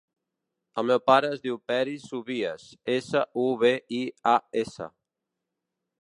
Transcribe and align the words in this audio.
El 0.81 0.87
meu 0.91 1.01
pare 1.09 1.29
es 1.35 1.43
diu 1.43 1.59
Peris 1.71 2.07
Subias: 2.13 2.65
essa, 2.95 3.23
u, 3.45 3.47
be, 3.65 3.73
i, 4.03 4.03
a, 4.33 4.37
essa. 4.63 4.93